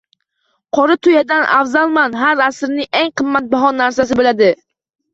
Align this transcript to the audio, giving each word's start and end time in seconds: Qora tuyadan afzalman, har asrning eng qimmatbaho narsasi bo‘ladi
Qora 0.77 0.95
tuyadan 1.07 1.45
afzalman, 1.59 2.19
har 2.23 2.43
asrning 2.49 2.91
eng 3.05 3.15
qimmatbaho 3.23 3.73
narsasi 3.85 4.23
bo‘ladi 4.25 4.53